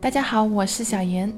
[0.00, 1.32] 大家好，我是小严，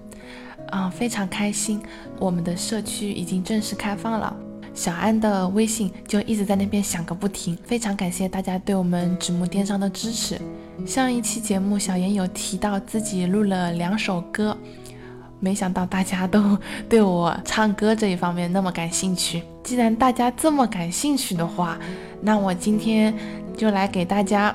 [0.71, 1.81] 啊，非常开心，
[2.19, 4.37] 我们的社区已经正式开放了。
[4.75, 10.39] 小安的微信就一直在那边响个不停，非常感谢大家对我们纸木电商的支持。
[10.87, 14.57] 上一期节目，小严有提到自己录了两首歌，
[15.41, 16.57] 没想到大家都
[16.89, 19.43] 对我唱歌这一方面那么感兴趣。
[19.65, 21.77] 既然大家这么感兴趣的话，
[22.21, 23.13] 那我今天
[23.57, 24.55] 就来给大家。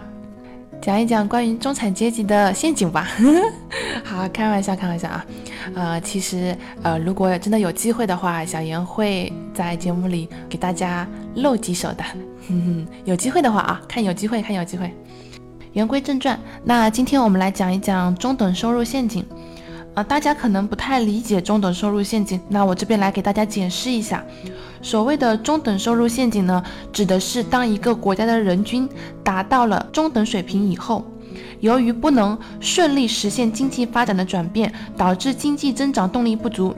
[0.81, 3.07] 讲一讲关于中产阶级的陷阱吧。
[4.03, 5.25] 好，开玩笑，开玩笑啊。
[5.75, 12.03] 呃，其实呃，如果真的有机会的话，小严会在节目里给大家露几手的。
[12.47, 14.91] 哼 哼有机会的话啊，看有机会，看有机会。
[15.73, 19.25] 言归正传，那今天我们来讲一讲中等收入陷阱。
[19.95, 24.23] 啊，大家可能不太理解中等收入陷阱，那我这边来给大家解释一下。
[24.81, 28.89] 所谓的中等收入陷阱呢，指的是当一个国家的人均
[29.23, 31.05] 达到了中等水平以后。
[31.59, 36.75] 由于不能顺利实现经济发展的转变，导致经济增长动力不足，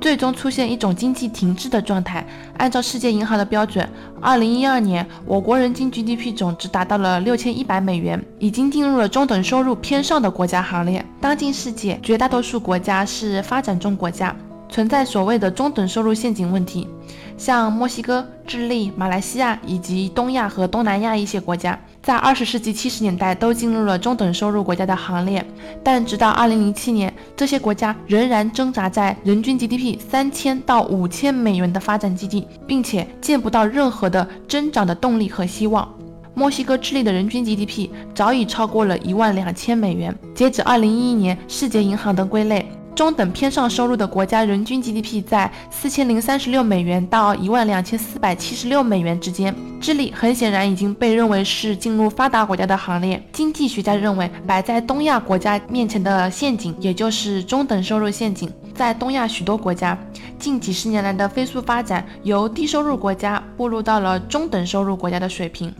[0.00, 2.26] 最终出现一种经济停滞的状态。
[2.56, 3.88] 按照世界银行的标准，
[4.20, 11.04] 二零一二年我国人均 GDP 总值达到了六千一百美元，已经进入了中等收入偏上的国家行列。
[11.20, 14.34] 当今世界绝大多数国家是发展中国家，
[14.68, 16.88] 存在所谓的中等收入陷阱问题。
[17.36, 25.44] 像墨西哥、智利、马来西亚以及东亚和东南亚一些国家，在二十世纪七十年代都进入了中等收入国家的行列，
[25.84, 35.86] 但直到二零零七年，这些国家仍然挣扎在人均 GDP 三千到五千美元的发展基地，并且见不到任何的增长的动力和希望。
[36.32, 40.18] 墨西哥、智利的人均 GDP 早已超过了一万两千美元。
[40.34, 42.66] 截止二零一一年，世界银行的归类。
[42.98, 49.54] 中等偏上收入的国家人均 GDP 在四千零三十六美元到一万两千四百七十六美元之间。
[49.80, 53.24] 智利很显然已经被认为是进入发达国家的行列。
[53.32, 58.52] 经济学家认为，摆在东亚国家面前的陷阱，也就是中等收入陷阱。
[58.74, 59.96] 在东亚许多国家，
[60.36, 65.72] 近几十年来的飞速发展，由低收入国家步入到了中等收入国家的水平。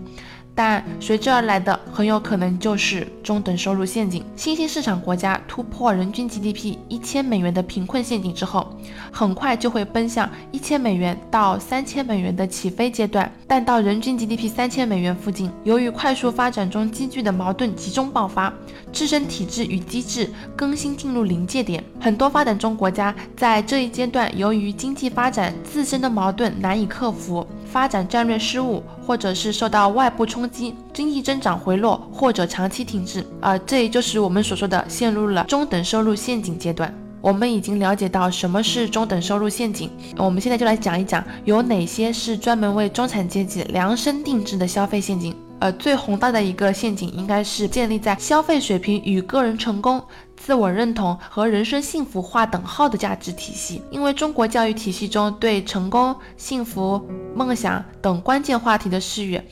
[0.58, 4.24] 但随之而来的很有可能就是中等收入陷阱。
[4.34, 8.68] 新兴市场国家突破人均 GDP 一千美元的贫困陷阱之后，
[9.12, 13.30] 很快就会奔向一千美元到三千美元的起飞阶段。
[13.46, 18.52] 但到人均 GDP 三千美元附近，由于快速发展中积聚的矛盾集中爆发，
[18.92, 21.84] 自身体制与机制更新进入临界点。
[22.00, 27.46] 很多发展中国家在这一阶段，由于经济发展自身的矛盾难以克服。
[27.70, 36.92] 发展战略失误，或者是受到外部冲击，经济增长回落或者长期停滞，而这也就是我们所说的陷入了中等收入陷阱阶段。
[37.20, 45.34] 我们已经了解到什么是中等收入陷阱，我们现在就来讲一讲有哪些是专门为中产阶级量身定制的消费陷阱。
[45.60, 50.00] 呃，最宏大的一个陷阱应该是建立在消费水平与个人成功。
[50.48, 59.46] 自我认同和人生幸福划等号的价值体系，因为中国教育体系中对成功、幸福、梦想等关键话题的视野，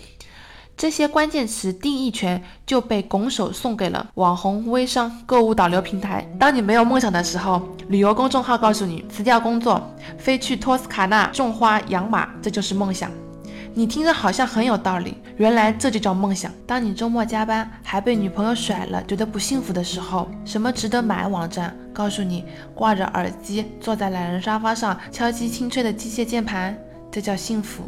[0.75, 6.27] 这些关键词定义权就被拱手送给了网红、微商、购物导流平台。
[6.41, 9.79] 当你没有梦想的时候，旅游公众号告诉你辞掉工作，
[10.17, 13.11] 飞去托斯卡纳种花养马，这就是梦想。
[13.79, 16.51] 你听着好像很有道理，原来这就叫梦想。
[16.67, 22.43] 当你周末加班还被女朋友甩了，觉得不幸福的时候，什么值得买网站告诉你，
[22.75, 26.75] 挂着耳机坐在懒人沙发上敲击清脆的机械键盘，
[27.11, 27.83] 这叫幸福。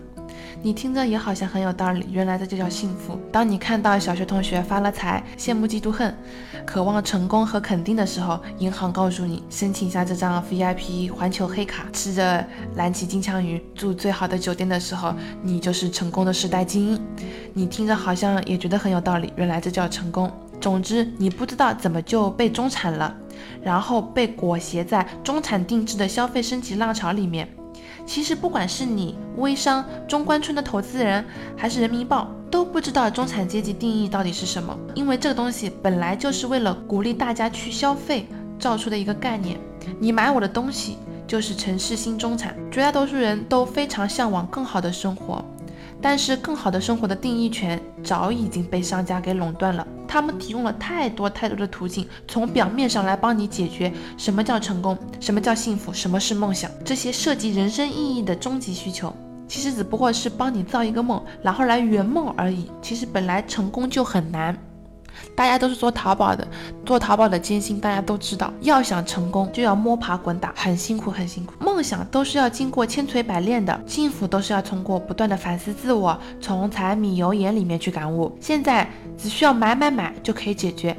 [0.60, 3.18] 你听着也好像很有道理，原来这就叫幸福。
[3.30, 6.12] 当你看到小学同学发了财，羡慕嫉妒恨，
[6.66, 12.44] 渴望成功和肯定的时候，银行告诉你申请下这张 VIP 环球黑卡，吃着
[12.74, 17.00] 蓝鳍金枪鱼，住最好的酒店的时候，你就是成功的时代精英。
[17.54, 20.28] 你听着好像也觉得很有道理，原来这叫成功。
[20.60, 23.14] 总之，你不知道怎么就被中产了，
[23.62, 27.48] 然后被裹挟在中产定制的消费升级浪潮里面。
[28.06, 31.24] 其实，不管是你微商、中关村的投资人，
[31.56, 34.76] 还是人民报，都不知道中产阶级定义到底是什么。
[34.94, 38.26] 因为这个东西本来就是为了鼓励大家去消费
[38.58, 39.58] 造出的一个概念。
[39.98, 40.96] 你买我的东西，
[41.26, 42.54] 就是城市新中产。
[42.70, 45.44] 绝大多数人都非常向往更好的生活，
[46.00, 49.86] 但是更好的生活的定义权早已经被商家给垄断了。
[50.06, 59.14] 他们提供了太多太多的途径，从表面上来帮你解决什么叫成功，什么叫幸福，什么是梦想，这些涉及人生意义的终极需求，
[59.46, 62.70] 其实只不过是帮你造一个梦，然后来圆梦而已。
[62.80, 64.56] 其实本来成功就很难。
[65.34, 66.46] 大家都是做淘宝的，
[66.84, 68.52] 做淘宝的艰辛大家都知道。
[68.60, 71.52] 要想成功，就要摸爬滚打，很辛苦，很辛苦。
[71.58, 78.36] 梦想都是要经过千锤百炼的，幸福都是要通过不断的反思自我，从柴米油盐里面去感悟。
[78.40, 80.96] 现在只需要买买买就可以解决，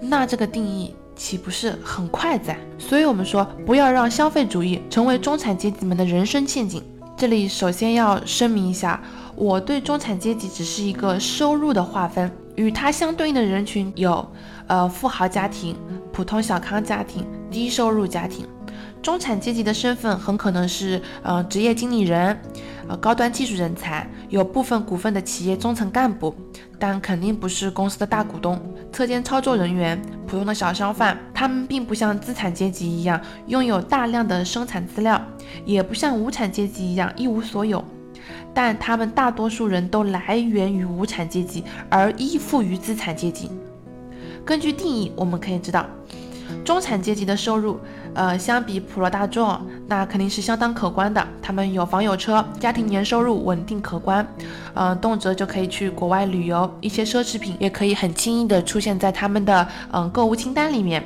[0.00, 2.56] 那这个定义岂不是很快哉？
[2.78, 6.82] 所以我们说，不要让消费主义成为中产阶级们的人生陷阱。
[7.16, 9.02] 这里首先要声明一下，
[9.34, 12.30] 我对中产阶级只是一个收入的划分。
[12.58, 14.28] 与它相对应的人群有，
[14.66, 15.76] 呃，富豪家庭、
[16.12, 18.44] 普通小康家庭、低收入家庭。
[19.00, 22.36] 中产阶级的身份很可能是，呃，职业经理人，
[22.88, 26.34] 呃，高端技术人才，有部分股份的企业中层干部，
[26.80, 28.60] 但肯定不是公司的大股东。
[28.92, 35.22] 车间操作人员、普通的小商贩，他们并不像资产阶级一样拥有大量的生产资料，
[35.64, 37.84] 也不像无产阶级一样一无所有。
[38.52, 43.50] 但他们大多数人都来源于无产阶级，而依附于资产阶级。
[44.44, 45.84] 根据定义，我们可以知道，
[46.64, 47.78] 中产阶级的收入，
[48.14, 51.26] 呃，相比普罗大众，那肯定是相当可观的。
[51.42, 54.26] 他们有房有车，家庭年收入稳定可观，
[54.74, 61.04] 嗯，动辄就可以去国外旅游，一些奢侈品也可以很轻易的出现在他们的嗯购物清单里面。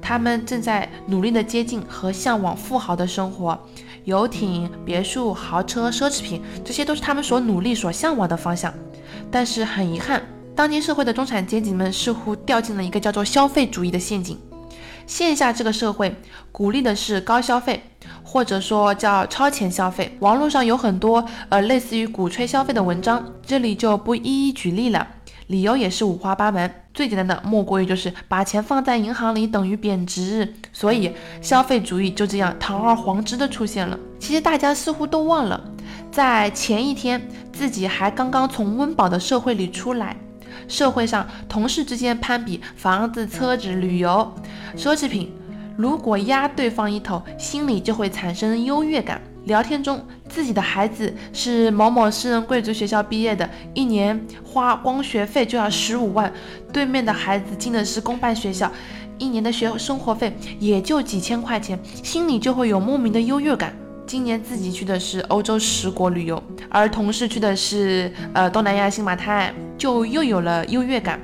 [0.00, 3.58] 他们正在努力的接近和向往富豪的生活。
[4.04, 8.72] 游艇、别墅、豪车、奢侈品，这些都是他们所努力、所向往的方向。
[9.30, 10.22] 但是很遗憾，
[10.56, 14.38] 当今社会的中产阶级们似乎掉进了一个叫做消费主义的陷阱。
[15.06, 16.14] 线下这个社会
[16.52, 17.82] 鼓励的是高消费，
[18.22, 20.16] 或者说叫超前消费。
[20.20, 25.06] 网络上有很多呃类似于鼓吹消费的文章，这里就不一一举例了。
[25.50, 31.12] 理由也是五花八门，最简单的莫过于就是把钱放在银行里等于贬值，所以
[31.42, 33.98] 消费主义就这样堂而皇之的出现了。
[34.20, 35.60] 其实大家似乎都忘了，
[36.12, 37.20] 在前一天
[37.52, 40.16] 自己还刚刚从温饱的社会里出来，
[40.68, 44.32] 社会上同事之间攀比房子、车子、旅游、
[44.76, 45.32] 奢侈品，
[45.76, 49.20] 如果压对方一头，心里就会产生优越感。
[49.46, 56.30] 聊天中，自己的孩子是某某私人贵族学校毕业的，一年花光学费就要十五万；
[56.72, 58.70] 对面的孩子进的是公办学校，
[59.18, 63.74] 一年的学生活费也就几千块钱，心里就会有莫名的优越感。
[64.06, 71.20] 今年自己去的是欧洲十国旅游，而同事去的是呃东南亚新马泰，就又有了优越感。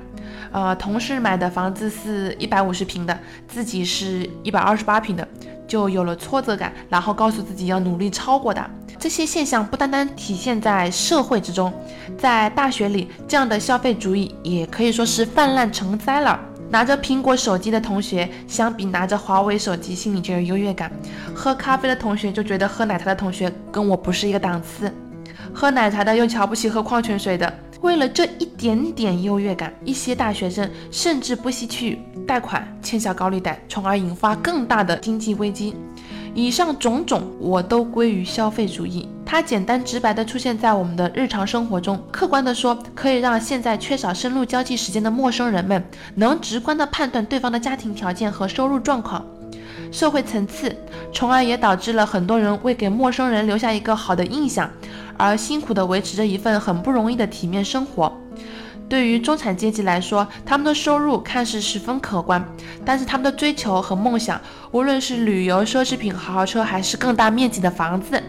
[0.53, 3.19] 呃，同事买的房子是一百五十平的，
[3.49, 5.27] 自己是一百二十八平的。
[5.67, 8.69] 就有了挫折感，然后告诉自己要努力超过他。
[8.99, 11.73] 这些现象不单单体现在社会之中，
[12.19, 16.41] 在大学里，这样的消费主义也可以说是泛滥成灾了。
[16.69, 20.91] 拿着苹果手机的同学，相比拿着华为手机，心里就有优越感；
[21.33, 24.89] 喝咖啡的同学就觉得喝奶茶的同学跟我不是一个档次；
[25.55, 27.53] 喝奶茶的又瞧不起喝矿泉水的。
[27.83, 35.75] 为了这一点点优越感，一些大学生甚至不惜去贷款欠下高利贷，从而引发更大的经济危机。
[36.35, 39.09] 以上种种，我都归于消费主义。
[39.25, 42.01] 它简单直白地出现在我们的日常生活中。
[42.13, 45.83] 客观地说，可以让现在缺少深入交际时间的陌生人们，
[46.15, 49.25] 能直观地判断对方的家庭条件和收入状况。
[49.91, 50.75] 社会层次，
[51.13, 54.71] 从而也导致了很多人为给陌生人留下一个好的印象，
[55.17, 58.13] 而辛苦地维持着一份很不容易的体面生活。
[58.89, 62.45] 对于中产阶级来说，他们的收入看似十分可观，
[62.85, 64.41] 但是他们的追求和梦想，
[64.71, 68.23] 无论是旅游、奢侈品、豪车，还是更大面积的房子。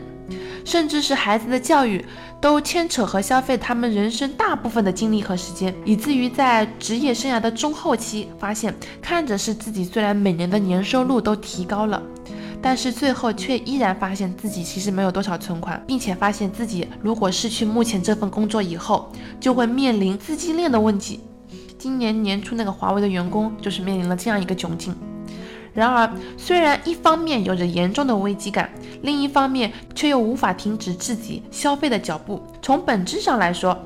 [0.68, 2.06] 甚至是孩子的教育，
[2.42, 12.04] 都牵扯和消费他们人生大部分的精力和时间，以至于在职业生涯的中后期，发现看着是自己虽然每年的年收入都提高了，
[12.62, 19.10] 但是最后却依然发现自己其实没有多少存款，并且发现自己如果失去目前这份工作以后，
[19.40, 21.22] 就会面临资金链的问题。
[21.80, 24.94] 今年年初那个华为的员工就是面临了这样一个窘境。
[25.78, 28.68] 然而，虽然一方面有着严重的危机感，
[29.04, 32.42] 另一方面却又无法停止自己消费的脚步。
[32.64, 33.78] 从本质上来说，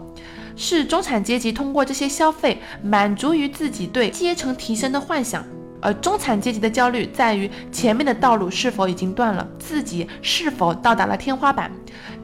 [0.56, 5.46] 是中产阶级通过这些消费满足于自己对阶层提升的幻想，
[5.82, 11.72] 而中产阶级的焦虑在于前面的道路是否已经断了，自己是否到达了天花板。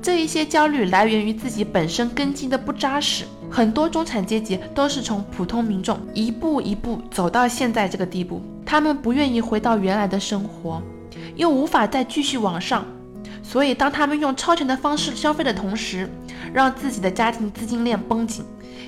[0.02, 3.26] 这一些焦虑来源于自己本身根基的不扎实。
[3.50, 10.82] 很多中产阶级都是从普通民众一步一步走到现在这个地步，他们不愿意回到原来的生活，
[11.36, 12.86] 又无法再继续往上，
[13.42, 16.10] 所以当他们用超前的方式消费的同时，
[16.54, 18.44] 让自己的家庭资金链绷紧，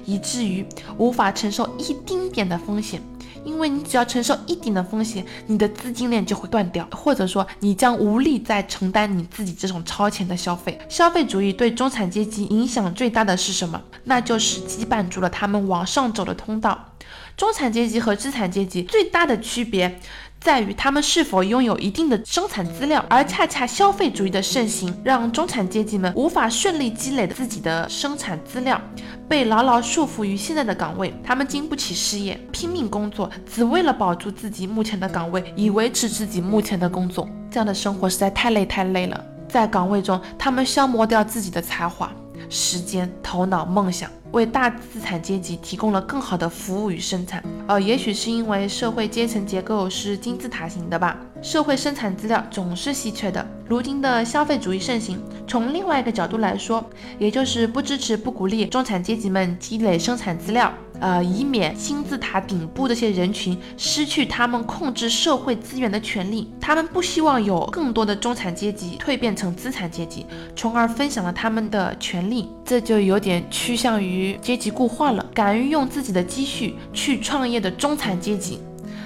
[0.05, 0.65] 以至于
[0.97, 3.01] 无法承受一丁点的风险。
[3.43, 10.79] 因为你只要承受一点的风险，你的资金链就会断掉，或者说你将无力再承担你自己这种超前的消费。
[10.89, 13.81] 消费主义对中产阶级影响最大的是什么？
[14.03, 16.93] 那就是羁绊住了他们往上走的通道。
[17.35, 19.99] 中产阶级和资产阶级最大的区别。
[20.39, 28.79] 在于他们是否拥有一定的生产资料，而恰恰消费主义的盛行，让中产阶级们无法顺利积累自己的生产资料，
[29.27, 31.13] 被牢牢束缚于现在的岗位。
[31.23, 37.27] 他们经不起失业，拼命工作，只为了保住自己目前的岗位，以维持自己目前的工作。
[37.51, 39.21] 这样的生活实在太累太累了。
[39.49, 42.09] 在岗位中，他们消磨掉自己的才华、
[42.47, 44.09] 时间、头脑、梦想。
[44.31, 53.43] 为大资产阶级提供了更好的服务与生产，呃，也许是因为社会阶层结构是金字塔型的吧，社会生产资料总是稀缺的。
[53.67, 60.71] 如今的消费主义盛行，从另外一个角度来说，也就是不支持、不鼓励中产阶级们积累生产资料。
[60.99, 66.51] 呃，以免金字塔顶部这些人群失去他们控制社会资源的权利。
[66.59, 70.25] 他们不希望有更多的中产阶级蜕变成资产阶级，
[70.55, 72.49] 从而分享了他们的权利。
[72.65, 75.25] 这就有点趋向于阶级固化了。
[75.33, 78.59] 敢于用自己的积蓄去创业的中产阶级，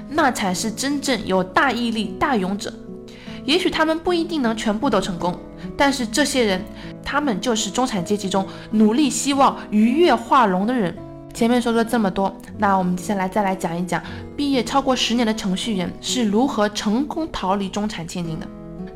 [0.09, 2.73] 那才是真正有大毅力、大勇者。
[3.45, 5.37] 也许他们不一定能全部都成功，
[5.75, 6.63] 但是这些人，
[7.03, 10.95] 他们就是中产阶级中努力希望鱼跃化龙的人。
[11.33, 14.01] 前面说了这么多，那我们接下来再来讲一讲，
[14.37, 18.47] 毕业超过十年的程序员是如何成功逃离中产陷阱的。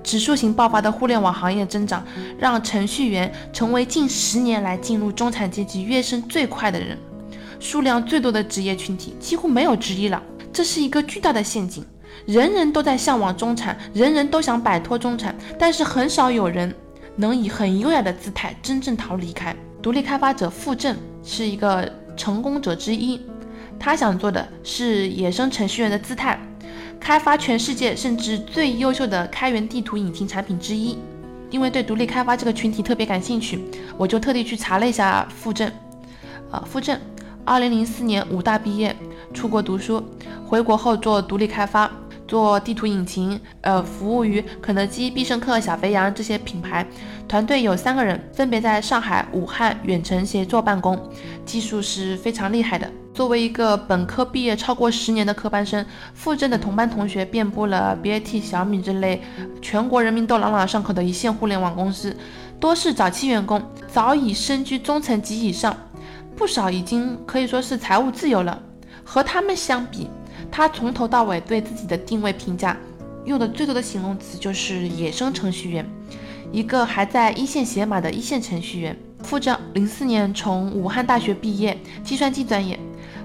[0.04, 2.06] 指数型爆发的互联网行业增长，
[2.38, 6.96] 让程序员成为近十年来进入中产阶级跃升最快的人，
[7.60, 10.22] 数量最多的职业群体，几乎没有之一了。
[10.54, 11.84] 这是一个巨大的陷阱，
[12.28, 16.74] 人人都在向往中产，人人都想摆脱中产，但是很少有人
[17.16, 19.56] 能以很优雅的姿态真正逃离开。
[19.82, 21.92] 独立开发者傅正是一个。
[22.18, 23.22] 成功者之一，
[23.80, 26.38] 他想做的是野生程序员的姿态，
[27.00, 30.98] 开发全世界甚至最优秀的开源地图引擎产品之一。
[31.50, 33.64] 因为对独立开发这个群体特别感兴趣，
[33.98, 35.72] 我就特地去查了一下傅正。
[36.52, 37.00] 呃，傅正，
[37.46, 38.94] 二零零四年武大毕业，
[39.34, 40.04] 出国读书，
[40.46, 41.90] 回国后做独立开发。
[42.28, 46.86] 做地图引擎，呃，服务于肯德基、必胜客、小肥羊这些品牌。
[47.28, 50.98] 团队有三个人，分别在上海、武汉远程协作办公，
[51.46, 52.90] 技术是非常厉害的。
[53.14, 59.22] 作为一个本科毕业超过十年的科班生，傅正的同班同学遍布了 BAT、小米之类
[59.62, 62.16] 全国人民都朗朗上口的一线互联网公司，
[62.60, 65.76] 多是早期员工，早已身居中层及以上，
[66.36, 68.62] 不少已经可以说是财务自由了。
[69.04, 70.10] 和他们相比，
[70.52, 72.76] 他从头到尾对自己的定位评价，
[73.26, 75.86] 用的最多的形容词就是“野生程序员”，
[76.52, 78.98] 一个还在一线写码的一线程序员。
[79.24, 82.80] 傅正零四年从武汉大学毕业，计算机专业，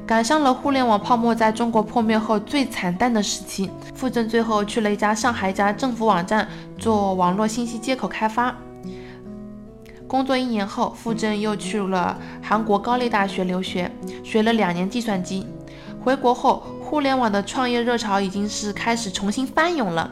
[0.06, 3.70] 赶上了互联网泡沫在中国破灭后最惨淡的时期。
[3.94, 6.48] 傅正最后去了一家上海一家政府网站
[6.78, 8.56] 做网络信息接口开发。
[10.08, 13.90] 工作一年后，傅正又去了韩国高丽大学留学，
[14.24, 15.46] 学了两年计算机。
[16.02, 20.11] 回国后，互联网的创业热潮已经是开始重新翻涌了。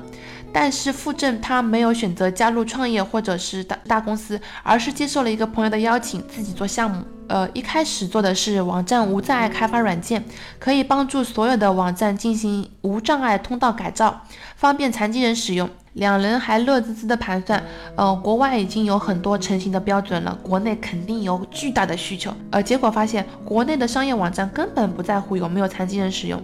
[0.51, 7.05] 但是傅正他没有选择加入创业或者是大大公司，而是接受了一个朋友的邀请，自己做项目。
[7.29, 10.25] 呃，一开始做的是网站无障碍开发软件，
[10.59, 14.23] 可以帮助所有的网站进行无障碍通道改造，
[14.57, 15.69] 方便残疾人使用。
[15.93, 17.63] 两人还乐滋滋的盘算，
[17.95, 22.33] 呃，国外已经有很多成型的标准了，国内肯定有巨大的需求。
[22.51, 26.43] 呃，结果发现国内的商业网站根本不在乎有没有残疾人使用，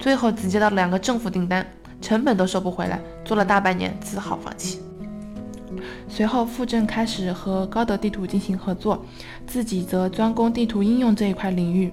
[0.00, 1.64] 最后只接到两个政府订单，
[2.00, 4.80] 成本都收不回来，做了大半年，只好放弃。
[6.08, 9.04] 随后，傅正开始和高德地图进行合作，
[9.46, 11.92] 自己则专攻地图应用这一块领域。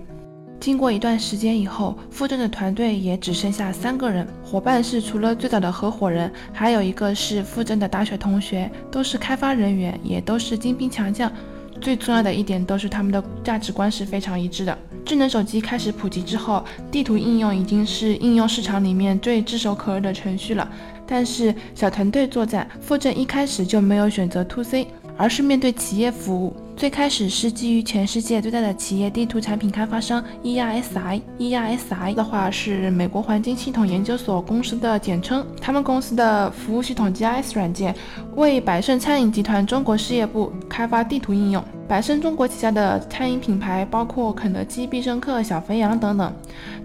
[0.60, 11.32] 经过一段时间以后，傅正的团队也只剩下三个人，伙伴是除了最早的合伙人，还有一个是傅正的大学同学，都是开发人员，也都是精兵强将。
[11.80, 14.78] 最重要的一点都是他们的价值观是非常一致的。
[15.06, 20.70] 智能手机开始普及之后，地图应用已经是应用市场里面最炙手可热的程序了。
[21.06, 26.54] 但是小团队作战，傅正一开始就没有选择 to C，而是面对企业服务。
[26.78, 35.44] 最开始是基于全世界最大的企业地图产品开发商 ERSI，ERSI 的话是美国环境系统研究所公司的简称。
[35.60, 37.96] 他们公司的服务系统 GIS 软件
[38.36, 41.64] 为百胜餐饮集团中国事业部开发地图应用。
[41.88, 46.32] 百胜中国旗下的餐饮品牌包括肯德基、必胜客、小肥羊等等，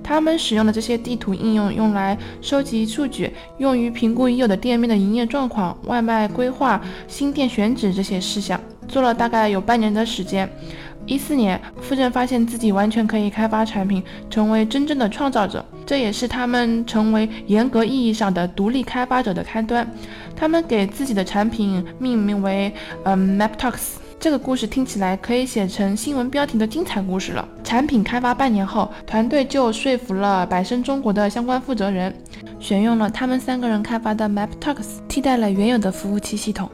[0.02, 8.58] 他们使用的这些地图应用用来收集数据，用于评估已有的店面的营业状况、外卖规划、新店选址这些事项。
[8.92, 10.46] 做了大概有半年的时间。
[11.06, 19.84] 一四年，富正发现自己完全可以开发产品，成为真正的创造者，这也是他们成为严格意义上的独立开发者的开端。
[20.36, 22.72] 他们给自己的产品命名为
[23.02, 23.94] “呃 MapTalks”。
[24.20, 27.48] 这个故事听起来可以写成新闻标题的精彩故事了。
[27.64, 32.14] 产品开发半年后，团队就说服了百胜中国的相关负责人，
[32.60, 36.70] 选用了他们三个人开发的 MapTalks，替代了原有的服务器系统。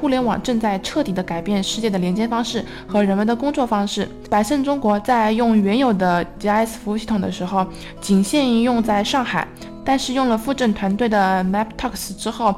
[0.00, 4.08] 互联网正在彻底的改变世界的连接方式和人们的工作方式。
[4.28, 7.66] 百胜中国在用原有的 GIS 服务系统的时候，
[8.00, 9.46] 仅限于用在上海，
[9.84, 12.54] 但是用了富正团队的 MapTalks 之后，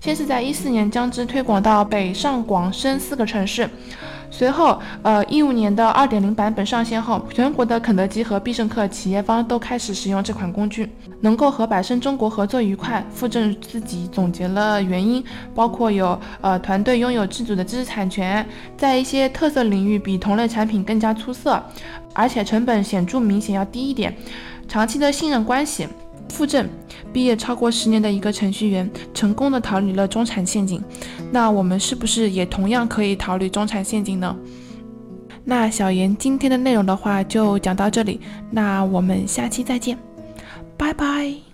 [0.00, 3.68] 先是在一四年将之推广到北上广深四个城市。
[4.30, 10.88] 随后，呃，一五年的二点零版本上线后，全国的肯德基和必胜客企业方都开始使用这款工具，
[11.20, 13.04] 能够和百胜中国合作愉快。
[13.10, 15.22] 傅正自己总结了原因，
[15.54, 18.46] 包括有呃团队拥有自主的知识产权，
[18.76, 21.62] 在一些特色领域比同类产品更加出色，
[22.14, 24.16] 而且成本显著明显要低一点，
[24.68, 25.88] 长期的信任关系。
[26.30, 26.66] 傅正
[27.12, 30.82] 毕业超过十年的一个程序员，成功的逃离了中产陷阱。
[31.30, 34.34] 那我们是不是也同样可以逃离中产陷阱呢？
[35.44, 38.20] 那小严今天的内容的话就讲到这里，
[38.50, 39.98] 那我们下期再见，
[40.76, 41.49] 拜拜。